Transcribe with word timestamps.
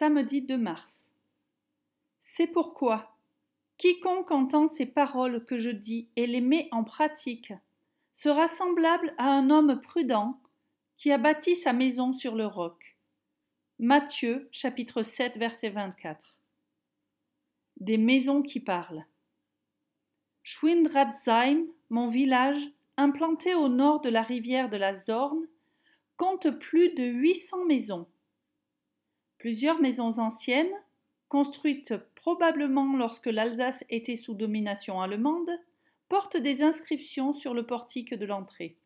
Samedi 0.00 0.40
2 0.40 0.56
mars. 0.56 1.10
C'est 2.22 2.46
pourquoi 2.46 3.18
quiconque 3.76 4.30
entend 4.30 4.66
ces 4.66 4.86
paroles 4.86 5.44
que 5.44 5.58
je 5.58 5.68
dis 5.68 6.08
et 6.16 6.26
les 6.26 6.40
met 6.40 6.68
en 6.72 6.84
pratique 6.84 7.52
sera 8.14 8.48
semblable 8.48 9.12
à 9.18 9.26
un 9.26 9.50
homme 9.50 9.78
prudent 9.82 10.40
qui 10.96 11.12
a 11.12 11.18
bâti 11.18 11.54
sa 11.54 11.74
maison 11.74 12.14
sur 12.14 12.34
le 12.34 12.46
roc. 12.46 12.96
Matthieu 13.78 14.48
chapitre 14.52 15.02
7 15.02 15.36
verset 15.36 15.68
24. 15.68 16.34
Des 17.76 17.98
maisons 17.98 18.40
qui 18.40 18.60
parlent. 18.60 19.04
Schwindratzheim, 20.44 21.66
mon 21.90 22.08
village, 22.08 22.62
implanté 22.96 23.54
au 23.54 23.68
nord 23.68 24.00
de 24.00 24.08
la 24.08 24.22
rivière 24.22 24.70
de 24.70 24.78
la 24.78 24.96
Zorn, 24.96 25.46
compte 26.16 26.48
plus 26.58 26.88
de 26.94 27.04
800 27.04 27.66
maisons. 27.66 28.08
Plusieurs 29.40 29.80
maisons 29.80 30.18
anciennes, 30.18 30.74
construites 31.30 31.96
probablement 32.14 32.94
lorsque 32.98 33.24
l'Alsace 33.24 33.82
était 33.88 34.16
sous 34.16 34.34
domination 34.34 35.00
allemande, 35.00 35.48
portent 36.10 36.36
des 36.36 36.62
inscriptions 36.62 37.32
sur 37.32 37.54
le 37.54 37.64
portique 37.64 38.12
de 38.12 38.26
l'entrée. 38.26 38.76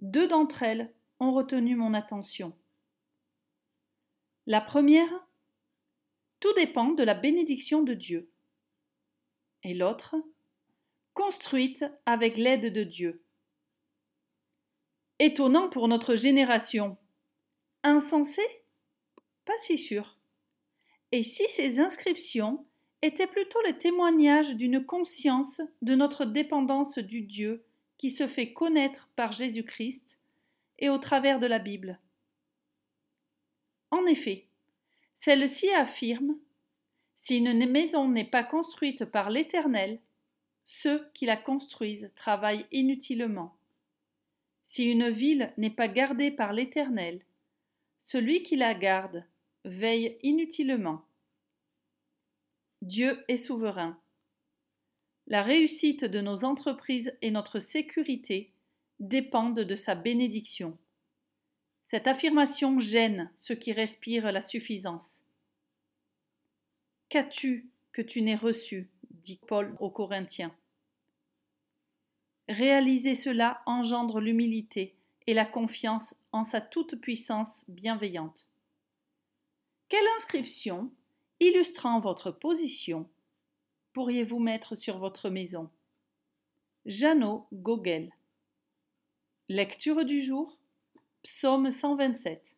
Deux 0.00 0.28
d'entre 0.28 0.62
elles 0.64 0.92
ont 1.18 1.32
retenu 1.32 1.76
mon 1.76 1.94
attention. 1.94 2.52
La 4.46 4.60
première, 4.60 5.26
tout 6.38 6.52
dépend 6.52 6.88
de 6.88 7.02
la 7.02 7.14
bénédiction 7.14 7.82
de 7.82 7.94
Dieu. 7.94 8.28
Et 9.62 9.72
l'autre, 9.72 10.14
construite 11.14 11.86
avec 12.04 12.36
l'aide 12.36 12.70
de 12.70 12.82
Dieu. 12.82 13.22
Étonnant 15.20 15.70
pour 15.70 15.88
notre 15.88 16.16
génération. 16.16 16.98
Insensé? 17.88 18.42
Pas 19.46 19.56
si 19.56 19.78
sûr. 19.78 20.18
Et 21.10 21.22
si 21.22 21.48
ces 21.48 21.80
inscriptions 21.80 22.66
étaient 23.00 23.26
plutôt 23.26 23.62
les 23.62 23.78
témoignages 23.78 24.56
d'une 24.56 24.84
conscience 24.84 25.62
de 25.80 25.94
notre 25.94 26.26
dépendance 26.26 26.98
du 26.98 27.22
Dieu 27.22 27.64
qui 27.96 28.10
se 28.10 28.26
fait 28.26 28.52
connaître 28.52 29.08
par 29.16 29.32
Jésus-Christ 29.32 30.18
et 30.78 30.90
au 30.90 30.98
travers 30.98 31.40
de 31.40 31.46
la 31.46 31.58
Bible? 31.58 31.98
En 33.90 34.04
effet, 34.04 34.44
celle-ci 35.14 35.70
affirme 35.70 36.36
Si 37.16 37.38
une 37.38 37.70
maison 37.70 38.06
n'est 38.06 38.28
pas 38.28 38.44
construite 38.44 39.06
par 39.06 39.30
l'Éternel, 39.30 39.98
ceux 40.66 41.08
qui 41.14 41.24
la 41.24 41.38
construisent 41.38 42.12
travaillent 42.16 42.66
inutilement. 42.70 43.56
Si 44.66 44.84
une 44.84 45.08
ville 45.08 45.54
n'est 45.56 45.70
pas 45.70 45.88
gardée 45.88 46.30
par 46.30 46.52
l'Éternel, 46.52 47.22
celui 48.08 48.42
qui 48.42 48.56
la 48.56 48.72
garde 48.72 49.22
veille 49.66 50.16
inutilement. 50.22 51.04
Dieu 52.80 53.22
est 53.28 53.36
souverain. 53.36 54.00
La 55.26 55.42
réussite 55.42 56.06
de 56.06 56.22
nos 56.22 56.42
entreprises 56.42 57.12
et 57.20 57.30
notre 57.30 57.58
sécurité 57.58 58.50
dépendent 58.98 59.60
de 59.60 59.76
sa 59.76 59.94
bénédiction. 59.94 60.78
Cette 61.84 62.06
affirmation 62.06 62.78
gêne 62.78 63.30
ceux 63.36 63.56
qui 63.56 63.74
respirent 63.74 64.32
la 64.32 64.40
suffisance. 64.40 65.22
Qu'as-tu 67.10 67.68
que 67.92 68.00
tu 68.00 68.22
n'aies 68.22 68.36
reçu 68.36 68.88
dit 69.10 69.38
Paul 69.46 69.76
aux 69.80 69.90
Corinthiens? 69.90 70.56
Réaliser 72.48 73.14
cela 73.14 73.60
engendre 73.66 74.18
l'humilité 74.18 74.97
et 75.28 75.34
la 75.34 75.44
confiance 75.44 76.14
en 76.32 76.42
sa 76.42 76.62
toute-puissance 76.62 77.66
bienveillante. 77.68 78.48
Quelle 79.90 80.06
inscription, 80.16 80.90
illustrant 81.38 82.00
votre 82.00 82.30
position, 82.30 83.06
pourriez-vous 83.92 84.38
mettre 84.38 84.74
sur 84.74 84.96
votre 84.96 85.28
maison? 85.28 85.68
Jeannot 86.86 87.46
Gogel. 87.52 88.10
Lecture 89.50 90.06
du 90.06 90.22
jour 90.22 90.56
Psaume 91.22 91.70
127. 91.70 92.56